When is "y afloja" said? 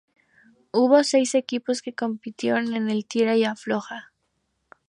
3.37-4.11